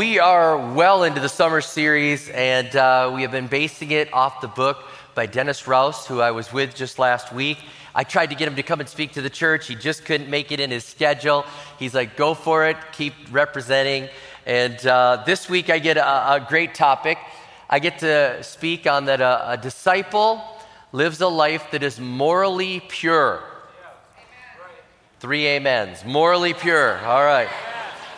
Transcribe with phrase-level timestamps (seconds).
[0.00, 4.40] We are well into the summer series, and uh, we have been basing it off
[4.40, 4.78] the book
[5.14, 7.58] by Dennis Rouse, who I was with just last week.
[7.94, 9.66] I tried to get him to come and speak to the church.
[9.66, 11.44] He just couldn't make it in his schedule.
[11.78, 14.08] He's like, go for it, keep representing.
[14.46, 17.18] And uh, this week I get a, a, great topic.
[17.68, 20.42] I get to speak on that a, a disciple
[20.92, 23.44] lives a life that is morally pure.
[25.18, 26.06] Three amens.
[26.06, 26.96] Morally pure.
[27.04, 27.50] All right.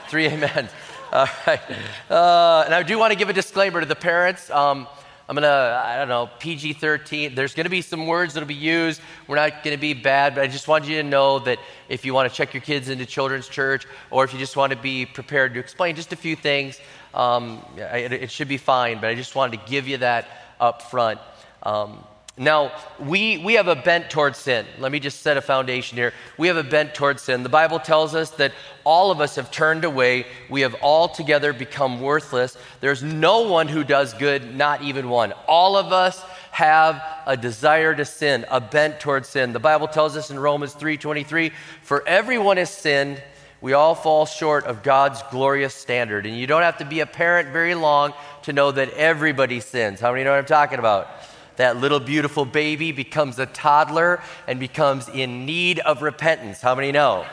[0.06, 0.70] Three amens.
[1.12, 1.60] All right.
[2.08, 4.48] Uh, and I do want to give a disclaimer to the parents.
[4.48, 4.88] Um,
[5.28, 7.34] I'm going to, I don't know, PG 13.
[7.34, 9.02] There's going to be some words that'll be used.
[9.26, 11.58] We're not going to be bad, but I just want you to know that
[11.90, 14.72] if you want to check your kids into children's church or if you just want
[14.72, 16.80] to be prepared to explain just a few things,
[17.12, 18.98] um, it, it, should be fine.
[18.98, 21.20] But I just wanted to give you that up front.
[21.62, 22.02] Um,
[22.38, 24.64] now, we, we have a bent towards sin.
[24.78, 26.14] Let me just set a foundation here.
[26.38, 27.42] We have a bent towards sin.
[27.42, 28.52] The Bible tells us that
[28.84, 30.24] all of us have turned away.
[30.48, 32.56] We have altogether become worthless.
[32.80, 35.32] There's no one who does good, not even one.
[35.46, 36.22] All of us
[36.52, 39.52] have a desire to sin, a bent towards sin.
[39.52, 43.22] The Bible tells us in Romans 3:23, "For everyone has sinned,
[43.60, 47.06] we all fall short of God's glorious standard." And you don't have to be a
[47.06, 50.00] parent very long to know that everybody sins.
[50.00, 51.08] How many know what I'm talking about?
[51.56, 56.60] That little beautiful baby becomes a toddler and becomes in need of repentance.
[56.60, 57.26] How many know?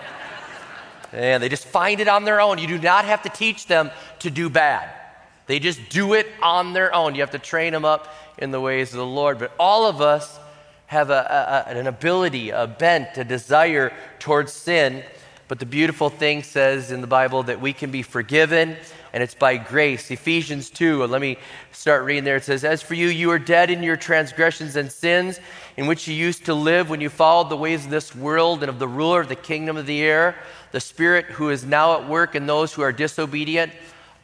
[1.12, 2.58] And they just find it on their own.
[2.60, 4.90] You do not have to teach them to do bad.
[5.48, 7.16] They just do it on their own.
[7.16, 9.40] You have to train them up in the ways of the Lord.
[9.40, 10.40] But all of us
[10.86, 15.04] have a, a, an ability, a bent, a desire towards sin.
[15.48, 18.78] But the beautiful thing says in the Bible that we can be forgiven
[19.14, 20.12] and it's by grace.
[20.12, 21.38] Ephesians 2, let me
[21.72, 22.36] start reading there.
[22.36, 25.40] It says, As for you, you are dead in your transgressions and sins,
[25.78, 28.70] in which you used to live when you followed the ways of this world and
[28.70, 30.36] of the ruler of the kingdom of the air,
[30.72, 33.72] the Spirit who is now at work in those who are disobedient.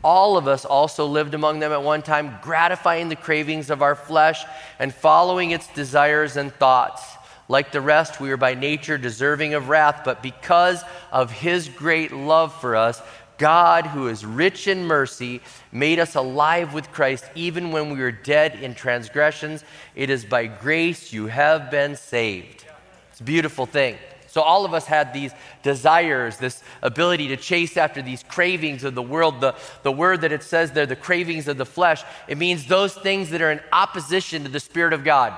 [0.03, 3.95] All of us also lived among them at one time, gratifying the cravings of our
[3.95, 4.45] flesh
[4.77, 7.03] and following its desires and thoughts.
[7.47, 12.11] Like the rest, we were by nature deserving of wrath, but because of his great
[12.11, 13.01] love for us,
[13.37, 15.41] God, who is rich in mercy,
[15.71, 19.63] made us alive with Christ even when we were dead in transgressions.
[19.95, 22.65] It is by grace you have been saved.
[23.11, 23.97] It's a beautiful thing.
[24.27, 25.31] So, all of us had these
[25.63, 29.39] desires, this ability to chase after these cravings of the world.
[29.39, 32.93] The, the word that it says there, the cravings of the flesh, it means those
[32.93, 35.33] things that are in opposition to the Spirit of God.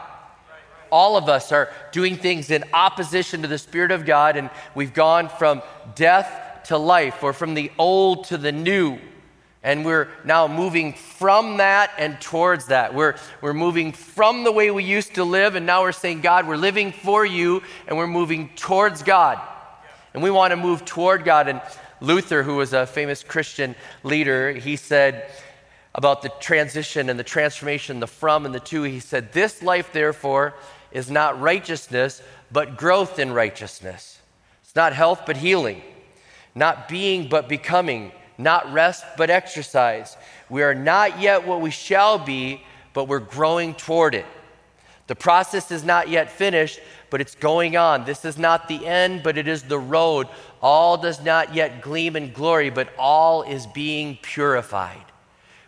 [0.92, 4.96] All of us are doing things in opposition to the Spirit of God, and we've
[4.96, 5.62] gone from
[5.94, 9.00] death to life or from the old to the new.
[9.64, 12.94] And we're now moving from that and towards that.
[12.94, 16.48] We're, we're moving from the way we used to live, and now we're saying, God,
[16.48, 19.40] we're living for you, and we're moving towards God.
[20.14, 21.48] And we want to move toward God.
[21.48, 21.62] And
[22.00, 25.30] Luther, who was a famous Christian leader, he said
[25.96, 29.92] about the transition and the transformation, the from and the to, he said, This life,
[29.92, 30.54] therefore,
[30.92, 34.20] is not righteousness, but growth in righteousness.
[34.64, 35.82] It's not health, but healing
[36.58, 40.18] not being but becoming, not rest but exercise.
[40.50, 42.64] We are not yet what we shall be,
[42.94, 44.26] but we're growing toward it.
[45.06, 46.80] The process is not yet finished,
[47.10, 48.04] but it's going on.
[48.04, 50.28] This is not the end, but it is the road.
[50.62, 55.06] All does not yet gleam in glory, but all is being purified.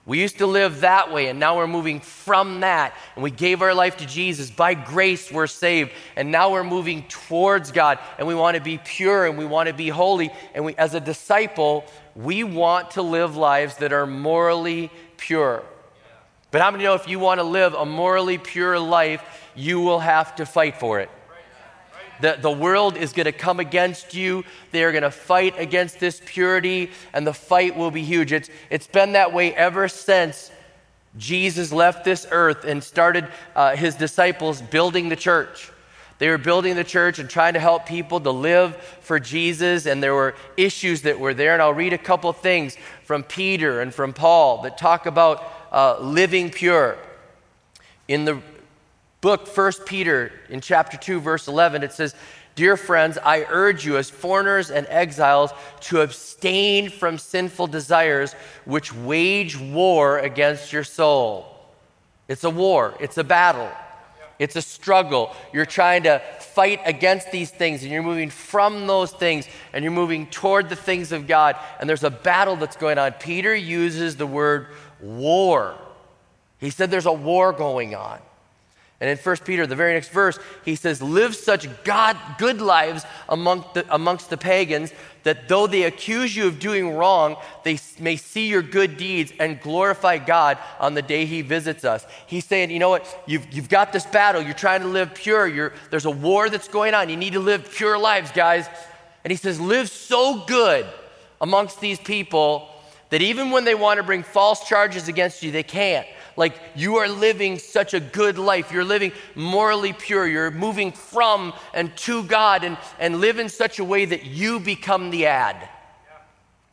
[0.09, 2.95] We used to live that way, and now we're moving from that.
[3.13, 4.49] And we gave our life to Jesus.
[4.49, 5.91] By grace, we're saved.
[6.15, 9.67] And now we're moving towards God, and we want to be pure and we want
[9.67, 10.31] to be holy.
[10.55, 11.85] And we, as a disciple,
[12.15, 15.61] we want to live lives that are morally pure.
[16.49, 19.23] But how many know if you want to live a morally pure life,
[19.53, 21.11] you will have to fight for it?
[22.21, 24.43] The, the world is going to come against you.
[24.71, 28.31] They are going to fight against this purity, and the fight will be huge.
[28.33, 30.51] It's, it's been that way ever since
[31.17, 35.71] Jesus left this earth and started uh, his disciples building the church.
[36.19, 40.03] They were building the church and trying to help people to live for Jesus, and
[40.03, 41.53] there were issues that were there.
[41.53, 45.97] And I'll read a couple things from Peter and from Paul that talk about uh,
[45.99, 46.97] living pure.
[48.09, 48.41] In the
[49.21, 52.15] book, 1 Peter, in chapter 2, verse 11, it says,
[52.55, 55.51] Dear friends, I urge you as foreigners and exiles
[55.81, 58.33] to abstain from sinful desires
[58.65, 61.45] which wage war against your soul.
[62.27, 63.71] It's a war, it's a battle,
[64.39, 65.33] it's a struggle.
[65.53, 69.93] You're trying to fight against these things and you're moving from those things and you're
[69.93, 71.55] moving toward the things of God.
[71.79, 73.13] And there's a battle that's going on.
[73.13, 74.67] Peter uses the word
[74.99, 75.75] war.
[76.57, 78.19] He said there's a war going on.
[79.01, 83.05] And in 1 Peter, the very next verse, he says, Live such God, good lives
[83.29, 84.91] among the, amongst the pagans
[85.23, 89.61] that though they accuse you of doing wrong, they may see your good deeds and
[89.61, 92.05] glorify God on the day he visits us.
[92.27, 93.23] He's saying, You know what?
[93.25, 94.41] You've, you've got this battle.
[94.41, 95.47] You're trying to live pure.
[95.47, 97.07] You're, there's a war that's going on.
[97.07, 98.67] You need to live pure lives, guys.
[99.23, 100.85] And he says, Live so good
[101.39, 102.67] amongst these people
[103.11, 106.05] that even when they want to bring false charges against you, they can't
[106.39, 108.71] like you are living such a good life.
[108.71, 110.25] You're living morally pure.
[110.25, 114.61] You're moving from and to God and, and live in such a way that you
[114.61, 115.67] become the ad.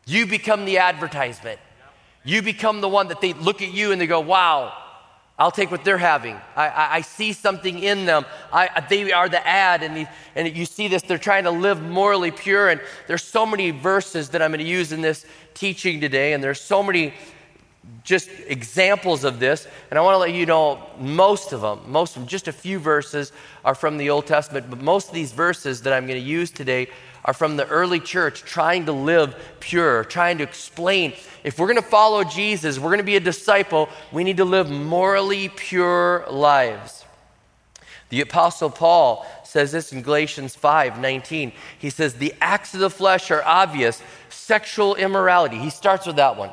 [0.07, 1.59] You become the advertisement.
[2.23, 4.73] You become the one that they look at you and they go, wow,
[5.37, 6.37] I'll take what they're having.
[6.55, 8.25] I, I, I see something in them.
[8.53, 11.03] I, they are the ad, and, the, and you see this.
[11.03, 12.69] They're trying to live morally pure.
[12.69, 16.43] And there's so many verses that I'm going to use in this teaching today, and
[16.43, 17.13] there's so many
[18.07, 19.67] just examples of this.
[19.91, 22.53] And I want to let you know most of them, most of them, just a
[22.53, 23.33] few verses
[23.65, 26.51] are from the Old Testament, but most of these verses that I'm going to use
[26.51, 26.89] today
[27.25, 31.13] are from the early church trying to live pure, trying to explain
[31.43, 34.45] if we're going to follow Jesus, we're going to be a disciple, we need to
[34.45, 37.05] live morally pure lives.
[38.09, 41.53] The Apostle Paul says this in Galatians 5 19.
[41.77, 45.59] He says, The acts of the flesh are obvious sexual immorality.
[45.59, 46.53] He starts with that one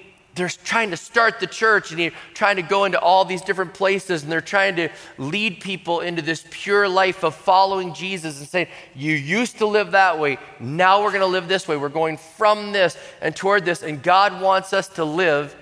[0.35, 3.73] they're trying to start the church and they're trying to go into all these different
[3.73, 8.47] places and they're trying to lead people into this pure life of following Jesus and
[8.47, 10.37] saying, You used to live that way.
[10.59, 11.75] Now we're going to live this way.
[11.75, 13.83] We're going from this and toward this.
[13.83, 15.55] And God wants us to live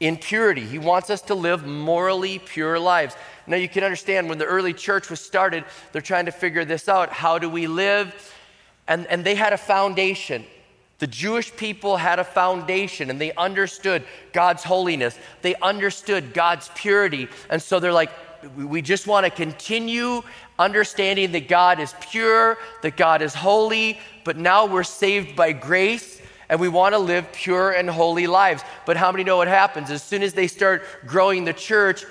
[0.00, 0.64] in purity.
[0.64, 3.14] He wants us to live morally pure lives.
[3.46, 6.88] Now you can understand when the early church was started, they're trying to figure this
[6.88, 7.10] out.
[7.12, 8.32] How do we live?
[8.88, 10.44] And, and they had a foundation.
[10.98, 15.18] The Jewish people had a foundation and they understood God's holiness.
[15.42, 17.28] They understood God's purity.
[17.50, 18.10] And so they're like,
[18.56, 20.22] we just want to continue
[20.58, 26.20] understanding that God is pure, that God is holy, but now we're saved by grace
[26.48, 28.62] and we want to live pure and holy lives.
[28.86, 29.90] But how many know what happens?
[29.90, 32.04] As soon as they start growing the church,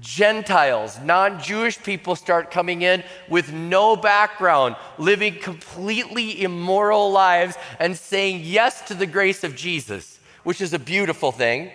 [0.00, 7.96] Gentiles, non Jewish people start coming in with no background, living completely immoral lives, and
[7.96, 11.70] saying yes to the grace of Jesus, which is a beautiful thing.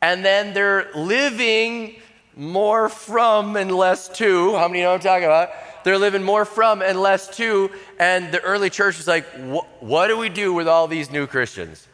[0.00, 2.00] And then they're living
[2.36, 4.56] more from and less to.
[4.56, 5.50] How many know what I'm talking about?
[5.84, 7.70] They're living more from and less to.
[7.98, 9.26] And the early church was like,
[9.80, 11.86] what do we do with all these new Christians?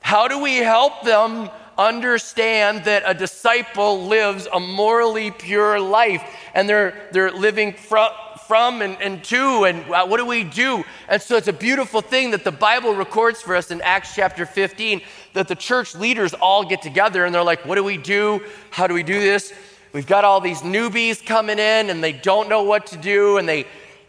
[0.00, 6.22] How do we help them understand that a disciple lives a morally pure life
[6.54, 8.10] and they're, they're living from,
[8.46, 10.84] from and, and to, and what do we do?
[11.08, 14.46] And so it's a beautiful thing that the Bible records for us in Acts chapter
[14.46, 15.02] 15
[15.34, 18.40] that the church leaders all get together and they're like, what do we do?
[18.70, 19.52] How do we do this?
[19.92, 23.48] We've got all these newbies coming in and they don't know what to do and
[23.48, 23.66] they,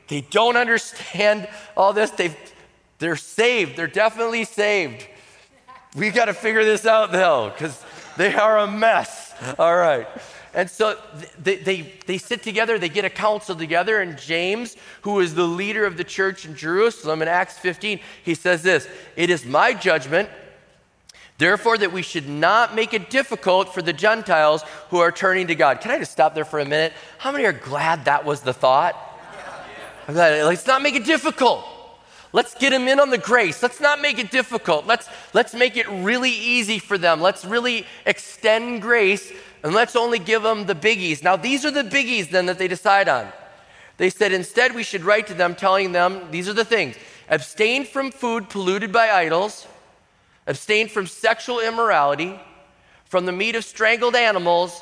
[0.08, 2.12] they don't understand all this.
[2.12, 2.36] They've,
[3.00, 5.06] they're saved, they're definitely saved
[5.96, 7.84] we got to figure this out though, because
[8.18, 9.34] they are a mess.
[9.58, 10.08] All right.
[10.54, 10.98] And so
[11.38, 15.44] they, they, they sit together, they get a council together, and James, who is the
[15.44, 19.74] leader of the church in Jerusalem in Acts 15, he says this It is my
[19.74, 20.30] judgment,
[21.38, 25.56] therefore, that we should not make it difficult for the Gentiles who are turning to
[25.56, 25.80] God.
[25.80, 26.94] Can I just stop there for a minute?
[27.20, 28.96] How many are glad that was the thought?
[30.08, 31.66] I'm glad, let's not make it difficult.
[32.34, 33.64] Let's get them in on the grace.
[33.64, 34.86] Let's not make it difficult.
[34.86, 37.22] Let's, let's make it really easy for them.
[37.22, 39.32] Let's really extend grace
[39.64, 41.24] and let's only give them the biggies.
[41.24, 43.28] Now, these are the biggies then that they decide on.
[43.98, 46.96] They said instead we should write to them telling them these are the things
[47.30, 49.68] abstain from food polluted by idols,
[50.46, 52.40] abstain from sexual immorality,
[53.06, 54.82] from the meat of strangled animals,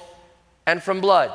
[0.68, 1.32] and from blood.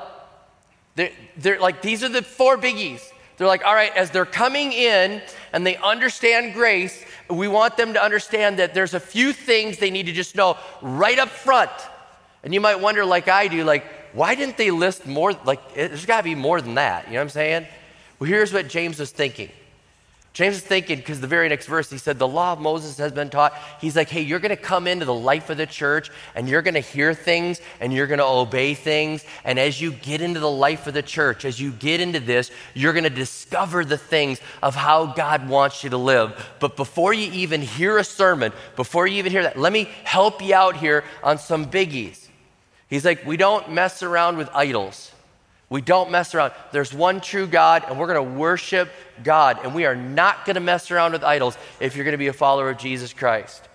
[0.94, 3.00] They're, they're like, these are the four biggies.
[3.40, 5.22] They're like, all right, as they're coming in
[5.54, 9.90] and they understand grace, we want them to understand that there's a few things they
[9.90, 11.70] need to just know right up front.
[12.42, 15.32] And you might wonder, like I do, like, why didn't they list more?
[15.32, 17.06] Like, there's got to be more than that.
[17.06, 17.66] You know what I'm saying?
[18.18, 19.50] Well, here's what James was thinking.
[20.32, 23.10] James is thinking, because the very next verse, he said, The law of Moses has
[23.10, 23.52] been taught.
[23.80, 26.62] He's like, Hey, you're going to come into the life of the church and you're
[26.62, 29.24] going to hear things and you're going to obey things.
[29.44, 32.52] And as you get into the life of the church, as you get into this,
[32.74, 36.48] you're going to discover the things of how God wants you to live.
[36.60, 40.40] But before you even hear a sermon, before you even hear that, let me help
[40.42, 42.28] you out here on some biggies.
[42.88, 45.10] He's like, We don't mess around with idols.
[45.70, 46.52] We don't mess around.
[46.72, 48.90] There's one true God, and we're going to worship
[49.22, 49.60] God.
[49.62, 52.26] And we are not going to mess around with idols if you're going to be
[52.26, 53.68] a follower of Jesus Christ.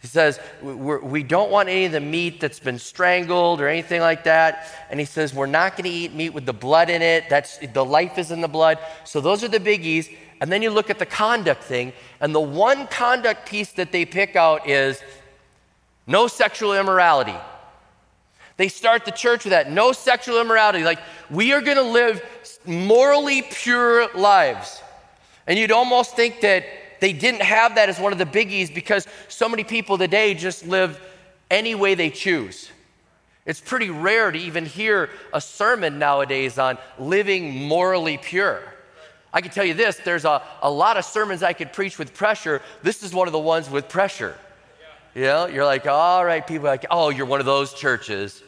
[0.00, 4.00] He says, we do not want any of the meat that's been strangled or anything
[4.00, 4.68] like that.
[4.88, 7.28] And he says, We're not going to eat meat with the blood in it.
[7.28, 8.78] That's, the life is in the blood.
[9.02, 10.14] So those are the biggies.
[10.40, 14.04] And then you look at the conduct thing, and the one conduct piece that they
[14.04, 15.02] pick out is
[16.06, 17.34] no sexual immorality.
[18.56, 20.82] They start the church with that no sexual immorality.
[20.82, 22.22] Like, we are going to live
[22.64, 24.80] morally pure lives.
[25.46, 26.64] And you'd almost think that
[27.00, 30.66] they didn't have that as one of the biggies because so many people today just
[30.66, 31.00] live
[31.50, 32.70] any way they choose.
[33.44, 38.60] It's pretty rare to even hear a sermon nowadays on living morally pure.
[39.32, 42.14] I can tell you this there's a, a lot of sermons I could preach with
[42.14, 42.62] pressure.
[42.82, 44.34] This is one of the ones with pressure.
[45.14, 48.42] You know, you're like, all right, people like, oh, you're one of those churches.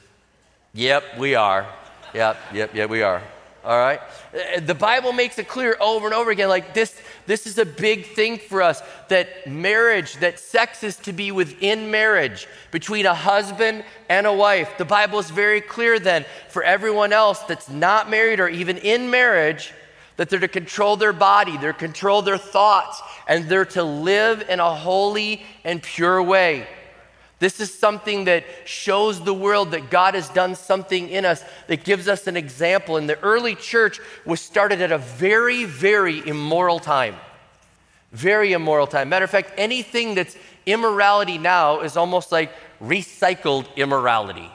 [0.74, 1.66] Yep, we are.
[2.14, 3.22] Yep, yep, yep, we are.
[3.64, 4.00] All right?
[4.32, 7.66] Uh, the Bible makes it clear over and over again like this this is a
[7.66, 13.14] big thing for us that marriage, that sex is to be within marriage between a
[13.14, 14.78] husband and a wife.
[14.78, 19.10] The Bible is very clear then for everyone else that's not married or even in
[19.10, 19.74] marriage
[20.16, 24.48] that they're to control their body, they're to control their thoughts, and they're to live
[24.48, 26.66] in a holy and pure way.
[27.38, 31.84] This is something that shows the world that God has done something in us that
[31.84, 32.96] gives us an example.
[32.96, 37.14] And the early church was started at a very, very immoral time.
[38.10, 39.08] Very immoral time.
[39.08, 42.52] Matter of fact, anything that's immorality now is almost like
[42.82, 44.50] recycled immorality.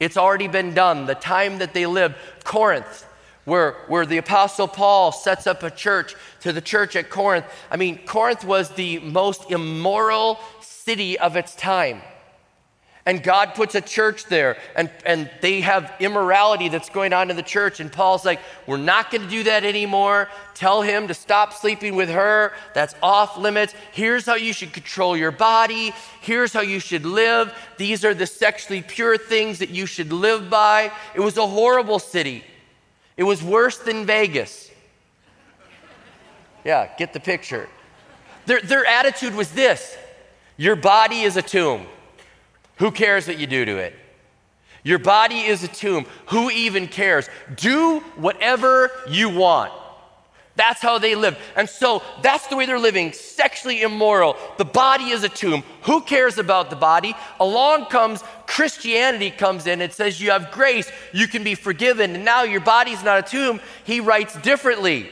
[0.00, 1.06] It's already been done.
[1.06, 3.06] The time that they lived, Corinth,
[3.44, 7.46] where, where the Apostle Paul sets up a church to the church at Corinth.
[7.70, 10.38] I mean, Corinth was the most immoral
[10.84, 12.02] city of its time.
[13.04, 17.36] And God puts a church there, and, and they have immorality that's going on in
[17.36, 17.80] the church.
[17.80, 20.28] And Paul's like, We're not going to do that anymore.
[20.54, 22.52] Tell him to stop sleeping with her.
[22.74, 23.74] That's off limits.
[23.90, 25.92] Here's how you should control your body.
[26.20, 27.52] Here's how you should live.
[27.76, 30.92] These are the sexually pure things that you should live by.
[31.16, 32.44] It was a horrible city,
[33.16, 34.70] it was worse than Vegas.
[36.64, 37.68] Yeah, get the picture.
[38.46, 39.96] Their, their attitude was this
[40.62, 41.84] your body is a tomb.
[42.76, 43.96] Who cares what you do to it?
[44.84, 46.06] Your body is a tomb.
[46.26, 47.28] Who even cares?
[47.56, 49.72] Do whatever you want.
[50.54, 51.36] That's how they live.
[51.56, 54.36] And so that's the way they're living sexually immoral.
[54.56, 55.64] The body is a tomb.
[55.82, 57.16] Who cares about the body?
[57.40, 62.24] Along comes Christianity, comes in It says you have grace, you can be forgiven, and
[62.24, 63.60] now your body's not a tomb.
[63.82, 65.10] He writes differently.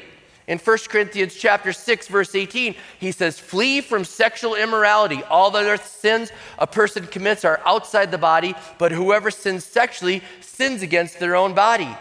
[0.50, 5.22] In 1 Corinthians chapter 6 verse 18, he says, "Flee from sexual immorality.
[5.30, 10.24] All the other sins a person commits are outside the body, but whoever sins sexually
[10.40, 11.96] sins against their own body.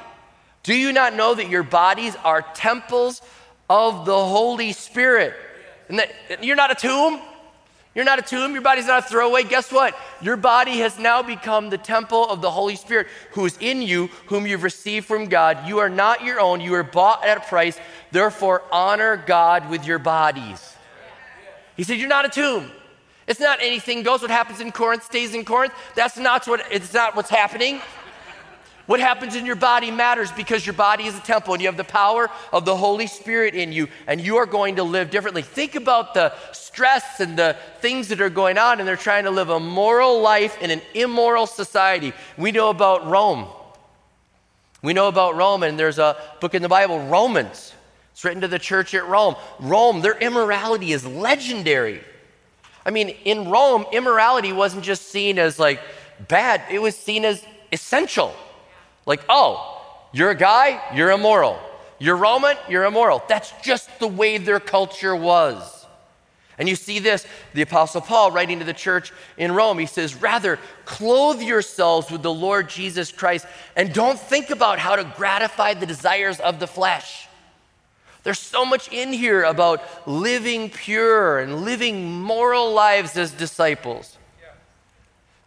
[0.64, 3.22] Do you not know that your bodies are temples
[3.70, 5.36] of the Holy Spirit?"
[5.88, 7.22] And that you're not a tomb?
[8.00, 9.44] You're not a tomb, your body's not a throwaway.
[9.44, 9.94] Guess what?
[10.22, 14.08] Your body has now become the temple of the Holy Spirit who is in you,
[14.28, 15.68] whom you've received from God.
[15.68, 17.78] You are not your own, you are bought at a price.
[18.12, 20.78] Therefore, honor God with your bodies.
[21.76, 22.72] He said, You're not a tomb.
[23.28, 24.22] It's not anything goes.
[24.22, 25.74] What happens in Corinth stays in Corinth.
[25.94, 27.82] That's not what it's not what's happening.
[28.90, 31.78] What happens in your body matters because your body is a temple and you have
[31.78, 35.44] the power of the Holy Spirit in you and you are going to live differently.
[35.44, 39.30] Think about the stress and the things that are going on and they're trying to
[39.30, 42.14] live a moral life in an immoral society.
[42.36, 43.46] We know about Rome.
[44.82, 47.76] We know about Rome and there's a book in the Bible, Romans.
[48.14, 49.36] It's written to the church at Rome.
[49.60, 52.02] Rome, their immorality is legendary.
[52.84, 55.80] I mean, in Rome, immorality wasn't just seen as like
[56.28, 58.34] bad, it was seen as essential.
[59.10, 59.82] Like, oh,
[60.14, 61.60] you're a guy, you're immoral.
[61.98, 63.24] You're Roman, you're immoral.
[63.28, 65.88] That's just the way their culture was.
[66.60, 67.26] And you see this,
[67.56, 72.22] the Apostle Paul writing to the church in Rome, he says, Rather, clothe yourselves with
[72.22, 76.68] the Lord Jesus Christ and don't think about how to gratify the desires of the
[76.68, 77.28] flesh.
[78.22, 84.19] There's so much in here about living pure and living moral lives as disciples.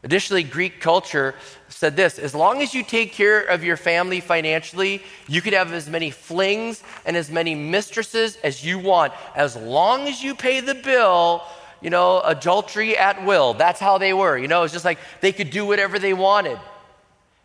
[0.04, 1.34] Additionally, Greek culture
[1.68, 5.72] said this as long as you take care of your family financially, you could have
[5.72, 9.12] as many flings and as many mistresses as you want.
[9.36, 11.42] As long as you pay the bill,
[11.80, 13.54] you know, adultery at will.
[13.54, 14.36] That's how they were.
[14.36, 16.58] You know, it's just like they could do whatever they wanted.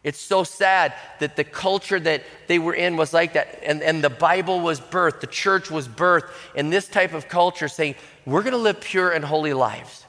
[0.03, 3.59] It's so sad that the culture that they were in was like that.
[3.63, 7.67] And, and the Bible was birthed, the church was birthed in this type of culture
[7.67, 7.95] saying,
[8.25, 10.05] we're going to live pure and holy lives.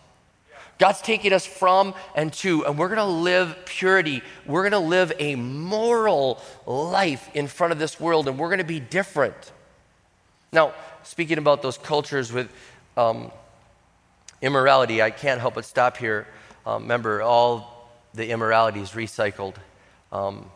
[0.79, 4.23] God's taking us from and to, and we're going to live purity.
[4.47, 8.59] We're going to live a moral life in front of this world, and we're going
[8.59, 9.53] to be different.
[10.53, 12.49] Now, speaking about those cultures with
[12.97, 13.33] um,
[14.41, 16.27] immorality, I can't help but stop here.
[16.65, 19.55] Um, remember, all the immorality is recycled.
[20.13, 20.51] Um,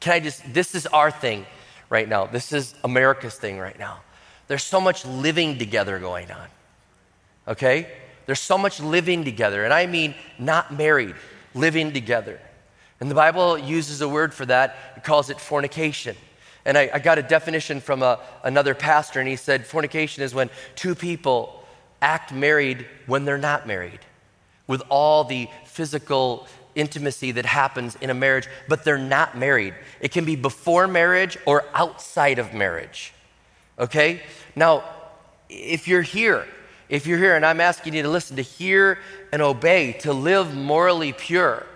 [0.00, 1.46] can I just, this is our thing
[1.88, 2.26] right now.
[2.26, 4.00] This is America's thing right now.
[4.48, 6.48] There's so much living together going on.
[7.48, 7.86] Okay?
[8.26, 9.64] There's so much living together.
[9.64, 11.14] And I mean not married,
[11.54, 12.40] living together.
[13.00, 16.16] And the Bible uses a word for that, it calls it fornication.
[16.64, 20.34] And I, I got a definition from a, another pastor, and he said fornication is
[20.34, 21.64] when two people
[22.02, 24.00] act married when they're not married,
[24.66, 29.74] with all the physical intimacy that happens in a marriage, but they're not married.
[30.00, 33.12] It can be before marriage or outside of marriage.
[33.78, 34.22] Okay?
[34.54, 34.84] Now,
[35.48, 36.46] if you're here,
[36.90, 38.98] if you're here and I'm asking you to listen, to hear
[39.32, 41.66] and obey, to live morally pure,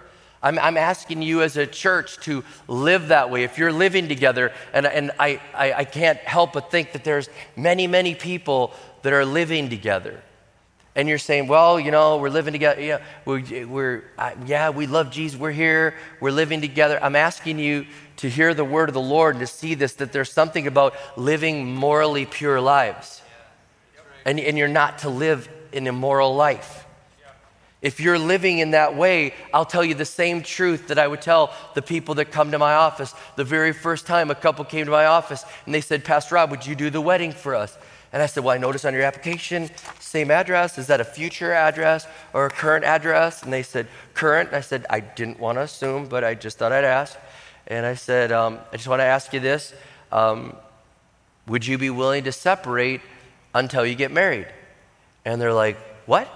[0.42, 3.44] I'm, I'm, asking you as a church to live that way.
[3.44, 7.30] If you're living together, and, and I, I, I can't help but think that there's
[7.56, 10.23] many, many people that are living together
[10.97, 12.80] and you're saying, well, you know, we're living together.
[12.80, 14.04] Yeah, we're, we're
[14.47, 15.38] yeah, we love Jesus.
[15.38, 15.94] We're here.
[16.21, 17.02] We're living together.
[17.02, 17.87] I'm asking you
[18.18, 20.94] to hear the word of the Lord and to see this that there's something about
[21.16, 23.23] living morally pure lives.
[24.25, 26.84] And, and you're not to live an immoral life.
[27.82, 31.21] If you're living in that way, I'll tell you the same truth that I would
[31.21, 33.15] tell the people that come to my office.
[33.37, 36.50] The very first time a couple came to my office and they said, Pastor Rob,
[36.50, 37.76] would you do the wedding for us?
[38.10, 39.69] And I said, Well, I noticed on your application,
[40.00, 40.78] same address.
[40.78, 43.43] Is that a future address or a current address?
[43.43, 44.49] And they said, Current.
[44.49, 47.19] And I said, I didn't want to assume, but I just thought I'd ask.
[47.67, 49.75] And I said, um, I just want to ask you this.
[50.13, 50.56] Um,
[51.49, 53.00] would you be willing to separate
[53.54, 54.49] until you get married?
[55.25, 56.28] And they're like, What?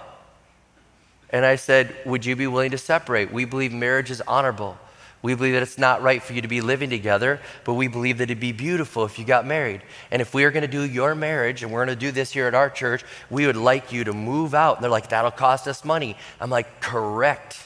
[1.29, 3.31] And I said, Would you be willing to separate?
[3.31, 4.77] We believe marriage is honorable.
[5.21, 8.19] We believe that it's not right for you to be living together, but we believe
[8.19, 9.81] that it'd be beautiful if you got married.
[10.11, 12.31] And if we are going to do your marriage, and we're going to do this
[12.31, 14.77] here at our church, we would like you to move out.
[14.77, 16.15] And they're like, that'll cost us money.
[16.39, 17.59] I'm like, correct.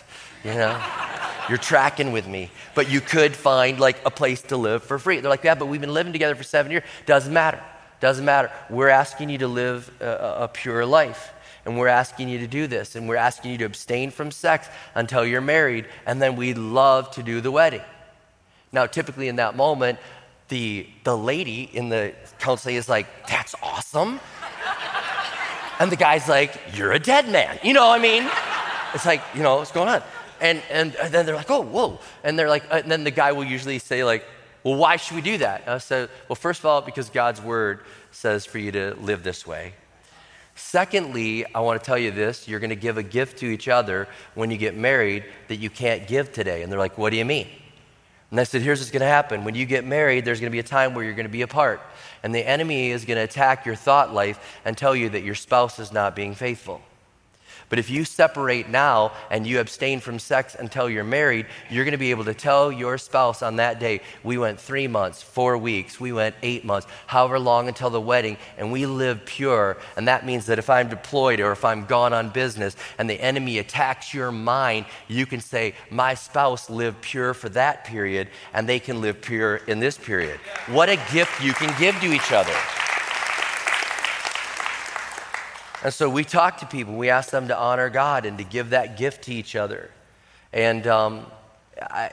[0.43, 0.81] You know,
[1.49, 2.49] you're tracking with me.
[2.73, 5.19] But you could find like a place to live for free.
[5.19, 6.83] They're like, yeah, but we've been living together for seven years.
[7.05, 7.61] Doesn't matter.
[8.03, 8.51] Doesn't matter.
[8.69, 11.31] We're asking you to live a, a pure life.
[11.63, 12.97] And we're asking you to do this.
[12.97, 15.85] And we're asking you to abstain from sex until you're married.
[16.05, 17.79] And then we'd love to do the wedding.
[18.73, 19.99] Now, typically in that moment,
[20.49, 24.19] the, the lady in the counseling is like, that's awesome.
[25.79, 27.57] and the guy's like, you're a dead man.
[27.63, 28.29] You know what I mean?
[28.93, 30.03] It's like, you know, what's going on?
[30.41, 32.01] And, and, and then they're like, oh, whoa.
[32.25, 34.25] And they're like, uh, and then the guy will usually say, like,
[34.63, 35.67] well, why should we do that?
[35.67, 39.23] Uh, I said, well, first of all, because God's word says for you to live
[39.23, 39.73] this way.
[40.55, 43.67] Secondly, I want to tell you this you're going to give a gift to each
[43.67, 46.61] other when you get married that you can't give today.
[46.61, 47.47] And they're like, What do you mean?
[48.31, 49.43] And I said, Here's what's going to happen.
[49.43, 51.41] When you get married, there's going to be a time where you're going to be
[51.41, 51.81] apart.
[52.21, 55.35] And the enemy is going to attack your thought life and tell you that your
[55.35, 56.81] spouse is not being faithful.
[57.73, 61.93] But if you separate now and you abstain from sex until you're married, you're going
[61.93, 65.57] to be able to tell your spouse on that day, we went three months, four
[65.57, 69.77] weeks, we went eight months, however long until the wedding, and we live pure.
[69.97, 73.19] And that means that if I'm deployed or if I'm gone on business and the
[73.19, 78.69] enemy attacks your mind, you can say, My spouse lived pure for that period, and
[78.69, 80.39] they can live pure in this period.
[80.67, 82.53] What a gift you can give to each other.
[85.83, 88.69] And so we talk to people, we ask them to honor God and to give
[88.69, 89.91] that gift to each other.
[90.53, 91.25] And um,
[91.81, 92.11] I,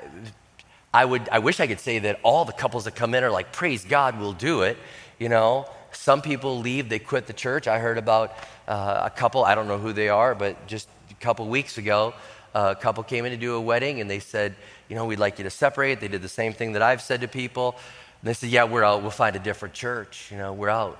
[0.92, 3.30] I, would, I wish I could say that all the couples that come in are
[3.30, 4.76] like, praise God, we'll do it.
[5.20, 7.68] You know, some people leave, they quit the church.
[7.68, 11.14] I heard about uh, a couple, I don't know who they are, but just a
[11.14, 12.12] couple weeks ago,
[12.54, 14.56] a couple came in to do a wedding and they said,
[14.88, 16.00] you know, we'd like you to separate.
[16.00, 17.76] They did the same thing that I've said to people.
[18.20, 19.02] And they said, yeah, we're out.
[19.02, 20.28] We'll find a different church.
[20.32, 20.98] You know, we're out.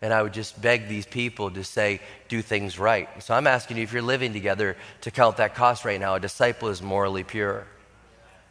[0.00, 3.08] And I would just beg these people to say, do things right.
[3.22, 6.14] So I'm asking you, if you're living together, to count that cost right now.
[6.14, 7.66] A disciple is morally pure.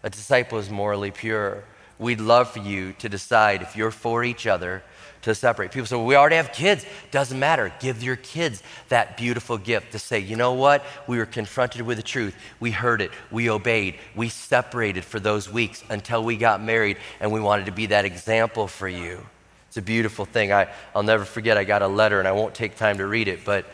[0.03, 1.63] A disciple is morally pure.
[1.99, 4.83] We'd love for you to decide if you're for each other
[5.23, 5.71] to separate.
[5.71, 6.85] People say, well, we already have kids.
[7.11, 7.73] Doesn't matter.
[7.79, 10.83] Give your kids that beautiful gift to say, you know what?
[11.07, 12.35] We were confronted with the truth.
[12.59, 13.11] We heard it.
[13.31, 13.95] We obeyed.
[14.15, 18.05] We separated for those weeks until we got married, and we wanted to be that
[18.05, 19.25] example for you.
[19.67, 20.51] It's a beautiful thing.
[20.51, 23.27] I, I'll never forget, I got a letter, and I won't take time to read
[23.27, 23.65] it, but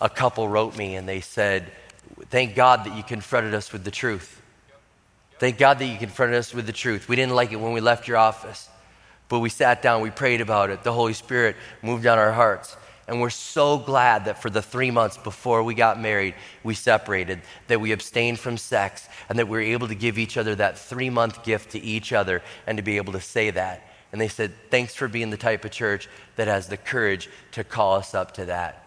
[0.00, 1.70] a couple wrote me and they said,
[2.28, 4.40] Thank God that you confronted us with the truth.
[5.38, 7.08] Thank God that you confronted us with the truth.
[7.08, 8.68] We didn't like it when we left your office.
[9.28, 10.82] But we sat down, we prayed about it.
[10.82, 12.76] The Holy Spirit moved on our hearts.
[13.06, 17.40] And we're so glad that for the three months before we got married, we separated,
[17.68, 20.78] that we abstained from sex, and that we were able to give each other that
[20.78, 23.89] three month gift to each other and to be able to say that.
[24.12, 27.64] And they said, Thanks for being the type of church that has the courage to
[27.64, 28.86] call us up to that.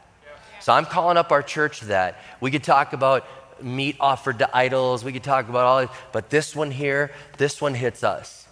[0.62, 2.19] So I'm calling up our church to that.
[2.39, 3.25] We could talk about
[3.62, 7.73] meat offered to idols, we could talk about all, but this one here, this one
[7.73, 8.47] hits us.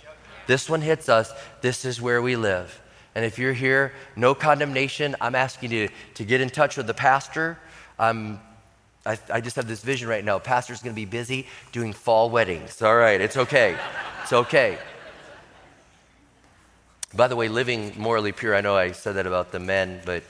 [0.47, 1.31] This one hits us.
[1.61, 2.81] This is where we live.
[3.15, 5.15] And if you're here, no condemnation.
[5.21, 7.57] I'm asking you to get in touch with the pastor.
[9.05, 10.39] I, I just have this vision right now.
[10.39, 12.81] Pastor's going to be busy doing fall weddings.
[12.81, 13.77] All right, it's okay.
[14.23, 14.77] It's okay.
[17.13, 20.23] By the way, living morally pure, I know I said that about the men, but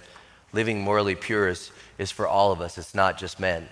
[0.52, 2.78] living morally pure is, is for all of us.
[2.78, 3.68] It's not just men.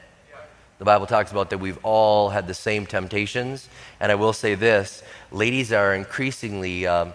[0.77, 3.67] The Bible talks about that we've all had the same temptations.
[3.99, 7.13] And I will say this ladies are increasingly um,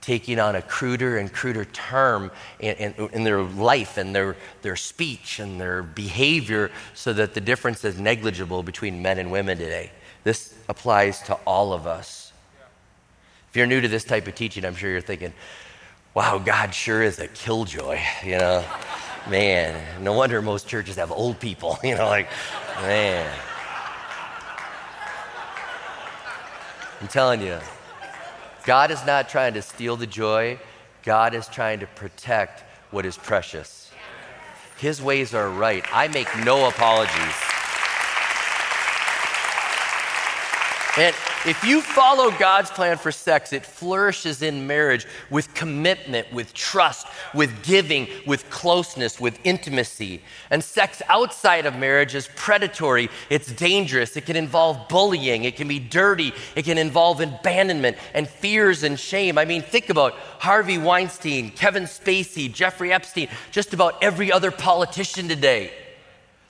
[0.00, 4.76] taking on a cruder and cruder term in, in, in, their life and their, their
[4.76, 9.90] speech and their behavior so that the difference is negligible between men and women today.
[10.24, 12.23] This applies to all of us.
[13.54, 15.32] If you're new to this type of teaching, I'm sure you're thinking,
[16.12, 18.64] wow, God sure is a killjoy, you know?
[19.30, 22.28] Man, no wonder most churches have old people, you know, like,
[22.80, 23.32] man.
[27.00, 27.60] I'm telling you,
[28.64, 30.58] God is not trying to steal the joy,
[31.04, 33.92] God is trying to protect what is precious.
[34.78, 35.84] His ways are right.
[35.92, 37.53] I make no apologies.
[40.96, 46.54] And if you follow God's plan for sex, it flourishes in marriage with commitment, with
[46.54, 50.22] trust, with giving, with closeness, with intimacy.
[50.50, 55.66] And sex outside of marriage is predatory, it's dangerous, it can involve bullying, it can
[55.66, 59.36] be dirty, it can involve abandonment and fears and shame.
[59.36, 65.26] I mean, think about Harvey Weinstein, Kevin Spacey, Jeffrey Epstein, just about every other politician
[65.26, 65.72] today.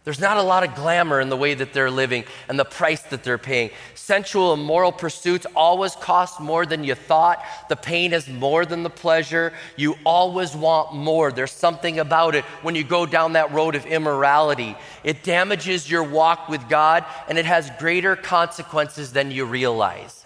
[0.04, 3.00] There's not a lot of glamour in the way that they're living and the price
[3.04, 3.70] that they're paying.
[3.94, 7.42] Sensual and moral pursuits always cost more than you thought.
[7.70, 9.54] The pain is more than the pleasure.
[9.76, 11.32] You always want more.
[11.32, 14.76] There's something about it when you go down that road of immorality.
[15.04, 20.23] It damages your walk with God and it has greater consequences than you realize.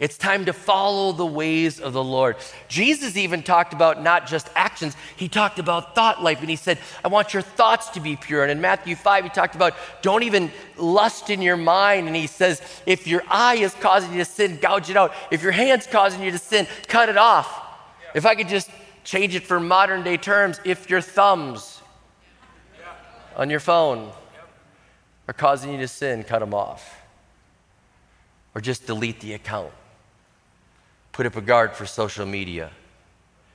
[0.00, 2.36] It's time to follow the ways of the Lord.
[2.68, 6.40] Jesus even talked about not just actions, he talked about thought life.
[6.40, 8.42] And he said, I want your thoughts to be pure.
[8.42, 12.06] And in Matthew 5, he talked about don't even lust in your mind.
[12.06, 15.12] And he says, if your eye is causing you to sin, gouge it out.
[15.32, 17.64] If your hand's causing you to sin, cut it off.
[18.14, 18.70] If I could just
[19.02, 21.82] change it for modern day terms, if your thumbs
[23.36, 24.12] on your phone
[25.26, 27.02] are causing you to sin, cut them off.
[28.54, 29.72] Or just delete the account
[31.18, 32.70] put up a guard for social media.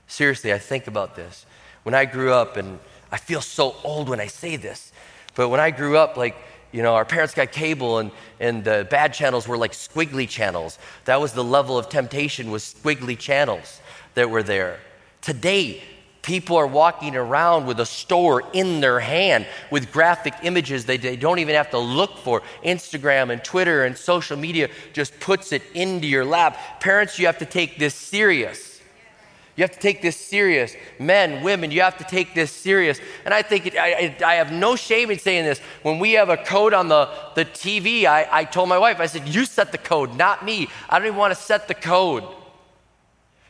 [0.07, 1.45] Seriously, I think about this.
[1.83, 2.77] When I grew up, and
[3.09, 4.91] I feel so old when I say this,
[5.33, 6.35] but when I grew up, like,
[6.73, 10.77] you know, our parents got cable and, and the bad channels were like squiggly channels.
[11.05, 13.79] That was the level of temptation was squiggly channels
[14.15, 14.81] that were there.
[15.21, 15.81] Today,
[16.23, 21.17] People are walking around with a store in their hand with graphic images they, they
[21.17, 22.41] don't even have to look for.
[22.63, 26.57] Instagram and Twitter and social media just puts it into your lap.
[26.79, 28.81] Parents, you have to take this serious.
[29.57, 30.73] You have to take this serious.
[30.97, 33.01] Men, women, you have to take this serious.
[33.25, 35.59] And I think it, I, I, have no shame in saying this.
[35.83, 39.07] When we have a code on the, the TV, I, I told my wife, I
[39.07, 40.69] said, You set the code, not me.
[40.89, 42.23] I don't even want to set the code.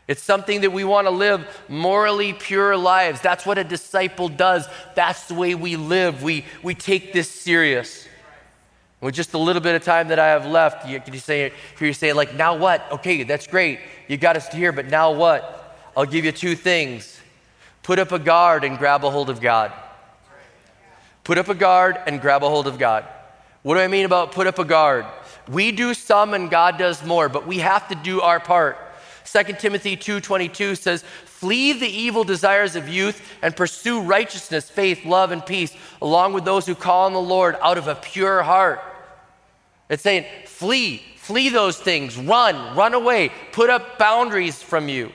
[0.08, 3.22] It's something that we want to live morally pure lives.
[3.22, 4.68] That's what a disciple does.
[4.96, 6.24] That's the way we live.
[6.24, 8.08] We, we take this serious.
[9.00, 11.52] With just a little bit of time that I have left, you, can you say,
[11.78, 12.86] hear you say, like, now what?
[12.92, 13.80] Okay, that's great.
[14.08, 15.78] You got us here, but now what?
[15.96, 17.20] I'll give you two things.
[17.82, 19.72] Put up a guard and grab a hold of God.
[21.24, 23.06] Put up a guard and grab a hold of God.
[23.62, 25.06] What do I mean about put up a guard?
[25.48, 28.78] We do some and God does more, but we have to do our part.
[29.26, 35.32] 2 Timothy 2:22 says, "Flee the evil desires of youth and pursue righteousness, faith, love
[35.32, 38.82] and peace, along with those who call on the Lord out of a pure heart."
[39.90, 45.12] It's saying, "Flee, flee those things, run, run away, put up boundaries from you."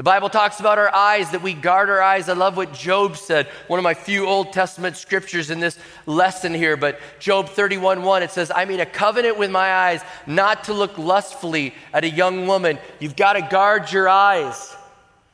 [0.00, 2.30] The Bible talks about our eyes, that we guard our eyes.
[2.30, 6.54] I love what Job said, one of my few Old Testament scriptures in this lesson
[6.54, 6.78] here.
[6.78, 10.72] But Job 31 1, it says, I made a covenant with my eyes not to
[10.72, 12.78] look lustfully at a young woman.
[12.98, 14.74] You've got to guard your eyes,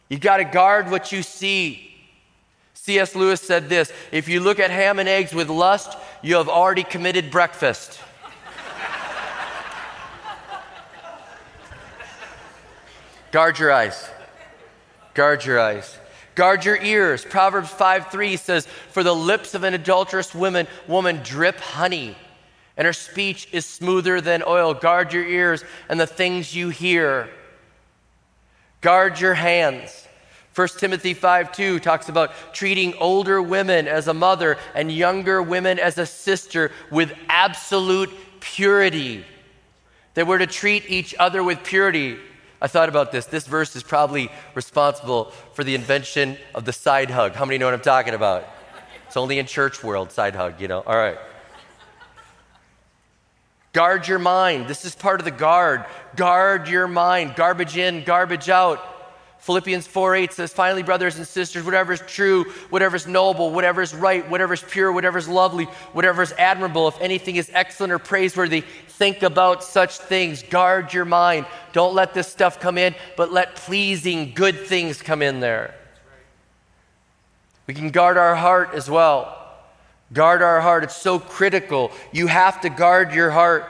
[0.08, 1.94] you've got to guard what you see.
[2.74, 3.14] C.S.
[3.14, 6.82] Lewis said this If you look at ham and eggs with lust, you have already
[6.82, 8.00] committed breakfast.
[13.30, 14.10] guard your eyes.
[15.16, 15.98] Guard your eyes.
[16.34, 17.24] Guard your ears.
[17.24, 22.14] Proverbs 5 3 says, For the lips of an adulterous woman, woman drip honey,
[22.76, 24.74] and her speech is smoother than oil.
[24.74, 27.30] Guard your ears and the things you hear.
[28.82, 30.06] Guard your hands.
[30.54, 35.78] 1 Timothy 5 2 talks about treating older women as a mother and younger women
[35.78, 39.24] as a sister with absolute purity.
[40.12, 42.18] That we're to treat each other with purity.
[42.66, 43.26] I thought about this.
[43.26, 47.34] This verse is probably responsible for the invention of the side hug.
[47.34, 48.44] How many know what I'm talking about?
[49.06, 50.80] It's only in church world, side hug, you know.
[50.80, 51.16] All right.
[53.72, 54.66] Guard your mind.
[54.66, 55.84] This is part of the guard.
[56.16, 57.36] Guard your mind.
[57.36, 58.84] Garbage in, garbage out.
[59.38, 63.80] Philippians 4 8 says, Finally, brothers and sisters, whatever is true, whatever is noble, whatever
[63.80, 67.92] is right, whatever is pure, whatever is lovely, whatever is admirable, if anything is excellent
[67.92, 68.64] or praiseworthy,
[68.96, 70.42] think about such things.
[70.42, 71.46] Guard your mind.
[71.72, 75.74] Don't let this stuff come in, but let pleasing, good things come in there.
[77.66, 79.32] We can guard our heart as well.
[80.12, 80.84] Guard our heart.
[80.84, 81.90] It's so critical.
[82.12, 83.66] You have to guard your heart.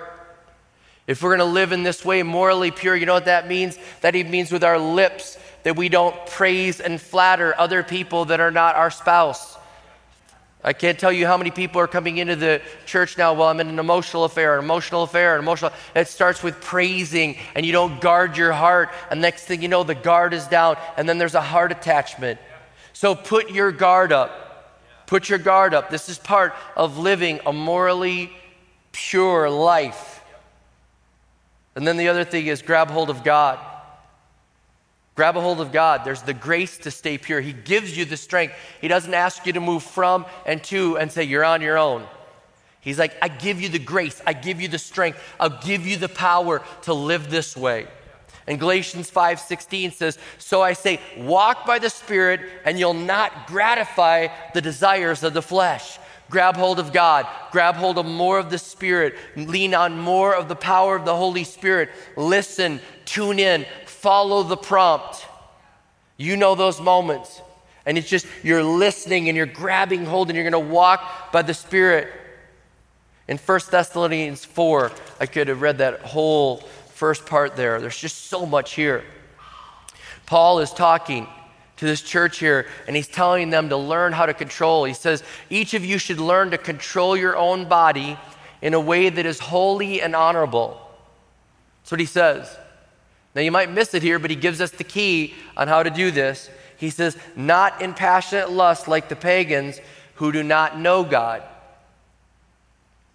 [1.07, 3.79] If we're going to live in this way, morally pure, you know what that means?
[4.03, 8.39] That even means with our lips that we don't praise and flatter other people that
[8.39, 9.56] are not our spouse.
[10.67, 13.35] I can't tell you how many people are coming into the church now.
[13.35, 15.71] Well, I'm in an emotional affair, an emotional affair, an emotional.
[15.95, 18.91] It starts with praising, and you don't guard your heart.
[19.09, 22.41] And next thing you know, the guard is down, and then there's a heart attachment.
[22.93, 25.07] So put your guard up.
[25.07, 25.89] Put your guard up.
[25.89, 28.33] This is part of living a morally
[28.91, 30.21] pure life.
[31.77, 33.61] And then the other thing is grab hold of God.
[35.17, 36.03] Grab a hold of God.
[36.05, 37.41] There's the grace to stay pure.
[37.41, 38.55] He gives you the strength.
[38.81, 42.07] He doesn't ask you to move from and to and say, You're on your own.
[42.81, 44.23] He's like, I give you the grace.
[44.25, 45.19] I give you the strength.
[45.41, 47.89] I'll give you the power to live this way.
[48.47, 54.29] And Galatians 5:16 says, "So I say, walk by the Spirit, and you'll not gratify
[54.55, 55.99] the desires of the flesh."
[56.29, 60.49] Grab hold of God, grab hold of more of the Spirit, lean on more of
[60.49, 61.91] the power of the Holy Spirit.
[62.17, 63.65] Listen, tune in,
[64.07, 65.27] follow the prompt.
[66.16, 67.42] You know those moments.
[67.85, 71.42] And it's just you're listening and you're grabbing hold and you're going to walk by
[71.42, 72.12] the Spirit.
[73.27, 76.59] In 1 Thessalonians 4, I could have read that whole
[76.95, 77.81] first part there.
[77.81, 79.03] There's just so much here.
[80.25, 81.27] Paul is talking
[81.79, 84.85] to this church here, and he's telling them to learn how to control.
[84.85, 88.16] He says, Each of you should learn to control your own body
[88.62, 90.81] in a way that is holy and honorable.
[91.83, 92.57] That's what he says.
[93.37, 95.90] Now, you might miss it here, but he gives us the key on how to
[95.90, 96.49] do this.
[96.79, 99.79] He says, not in passionate lust like the pagans
[100.14, 101.42] who do not know God.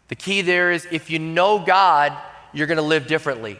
[0.10, 2.16] The key there is if you know God,
[2.54, 3.60] you're going to live differently.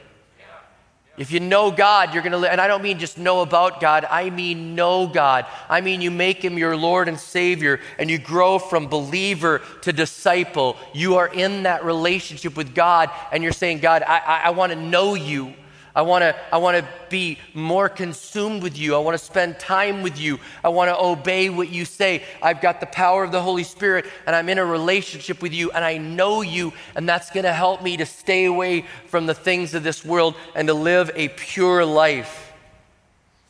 [1.18, 3.82] If you know God, you're going to live, and I don't mean just know about
[3.82, 5.48] God, I mean know God.
[5.68, 9.92] I mean you make him your Lord and Savior, and you grow from believer to
[9.92, 10.78] disciple.
[10.94, 14.74] You are in that relationship with God, and you're saying, God, I, I, I want
[14.74, 15.56] to know you.
[15.94, 18.96] I want to I want to be more consumed with you.
[18.96, 20.40] I want to spend time with you.
[20.64, 22.24] I want to obey what you say.
[22.42, 25.72] I've got the power of the Holy Spirit and I'm in a relationship with you
[25.72, 29.34] and I know you and that's going to help me to stay away from the
[29.34, 32.54] things of this world and to live a pure life.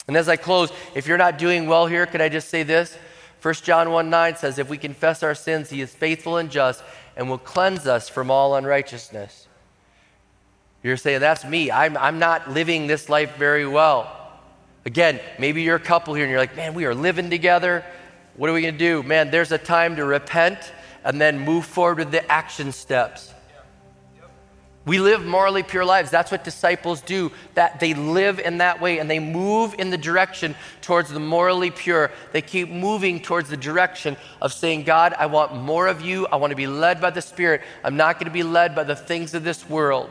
[0.08, 2.98] And as I close, if you're not doing well here, could I just say this?
[3.42, 6.84] 1 John 1 9 says, If we confess our sins, he is faithful and just
[7.16, 9.48] and will cleanse us from all unrighteousness.
[10.84, 11.70] You're saying, that's me.
[11.70, 14.18] I'm, I'm not living this life very well.
[14.86, 17.86] Again, maybe you're a couple here and you're like, man, we are living together.
[18.36, 19.04] What are we going to do?
[19.04, 20.72] Man, there's a time to repent
[21.04, 23.32] and then move forward with the action steps.
[24.84, 26.10] We live morally pure lives.
[26.10, 27.32] That's what disciples do.
[27.54, 31.70] That they live in that way and they move in the direction towards the morally
[31.70, 32.10] pure.
[32.32, 36.26] They keep moving towards the direction of saying, God, I want more of you.
[36.26, 37.62] I want to be led by the Spirit.
[37.84, 40.10] I'm not going to be led by the things of this world.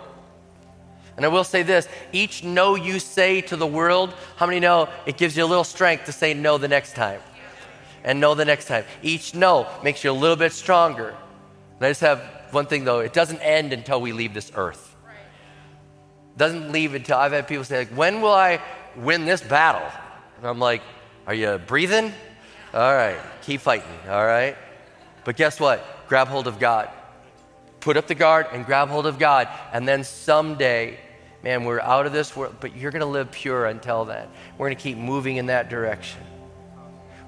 [1.20, 4.88] And I will say this each no you say to the world, how many know
[5.04, 7.20] it gives you a little strength to say no the next time?
[8.02, 8.86] And no the next time.
[9.02, 11.08] Each no makes you a little bit stronger.
[11.10, 14.96] And I just have one thing though it doesn't end until we leave this earth.
[16.38, 18.62] Doesn't leave until I've had people say, like, when will I
[18.96, 19.86] win this battle?
[20.38, 20.80] And I'm like,
[21.26, 22.14] are you breathing?
[22.72, 24.56] All right, keep fighting, all right?
[25.26, 25.84] But guess what?
[26.08, 26.88] Grab hold of God.
[27.80, 29.48] Put up the guard and grab hold of God.
[29.74, 30.98] And then someday,
[31.42, 34.28] man, we're out of this world, but you're going to live pure until then.
[34.58, 36.20] We're going to keep moving in that direction.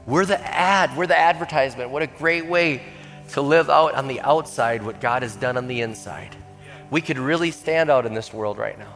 [0.06, 1.90] We're the ad, we're the advertisement.
[1.90, 2.82] What a great way
[3.30, 6.36] to live out on the outside what God has done on the inside.
[6.90, 8.94] We could really stand out in this world right now.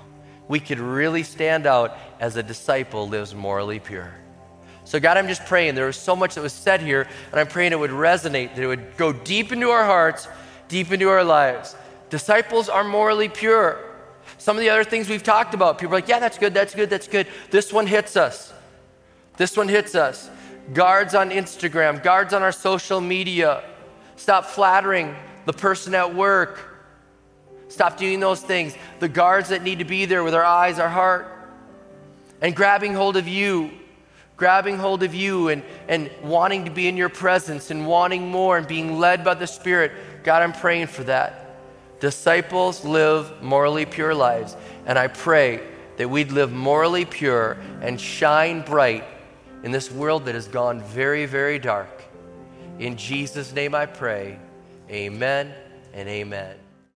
[0.49, 4.13] We could really stand out as a disciple lives morally pure.
[4.85, 5.75] So, God, I'm just praying.
[5.75, 8.63] There was so much that was said here, and I'm praying it would resonate, that
[8.63, 10.29] it would go deep into our hearts,
[10.69, 11.75] deep into our lives.
[12.11, 13.81] Disciples are morally pure.
[14.39, 16.75] Some of the other things we've talked about, people are like, yeah, that's good, that's
[16.75, 17.27] good, that's good.
[17.51, 18.53] This one hits us.
[19.37, 20.31] This one hits us.
[20.73, 23.63] Guards on Instagram, guards on our social media.
[24.17, 26.59] Stop flattering the person at work.
[27.69, 28.75] Stop doing those things.
[29.01, 31.33] The guards that need to be there with our eyes, our heart,
[32.41, 33.71] and grabbing hold of you,
[34.37, 38.59] grabbing hold of you and, and wanting to be in your presence and wanting more
[38.59, 39.93] and being led by the Spirit.
[40.25, 41.46] God, I'm praying for that.
[42.01, 45.63] Disciples live morally pure lives, and I pray
[45.97, 49.05] that we'd live morally pure and shine bright
[49.63, 52.05] in this world that has gone very, very dark.
[52.79, 54.39] In Jesus' name I pray.
[54.91, 55.55] Amen
[55.95, 56.57] and amen.